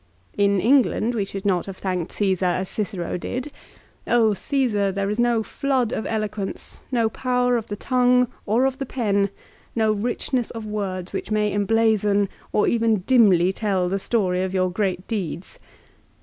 In 0.35 0.59
England 0.59 1.13
we 1.13 1.23
should 1.25 1.45
not 1.45 1.67
have 1.67 1.77
thanked 1.77 2.11
Caesar 2.13 2.47
as 2.47 2.69
Cicero 2.69 3.17
did." 3.17 3.51
0, 4.09 4.33
Caesar, 4.33 4.91
there 4.91 5.11
is 5.11 5.19
no 5.19 5.43
flood 5.43 5.91
of 5.91 6.07
eloquence, 6.07 6.81
no 6.91 7.07
power 7.07 7.55
of 7.55 7.67
the 7.67 7.75
tongue 7.75 8.27
or 8.47 8.65
of 8.65 8.79
the 8.79 8.85
pen, 8.87 9.29
no 9.75 9.91
richness 9.93 10.49
of 10.49 10.65
words, 10.65 11.13
which 11.13 11.29
may 11.29 11.53
emblazon, 11.53 12.29
or 12.51 12.67
even 12.67 13.01
dimly 13.01 13.53
tell 13.53 13.89
the 13.89 13.99
story 13.99 14.41
of 14.41 14.55
your 14.55 14.71
great 14.71 15.07
deeds." 15.07 15.59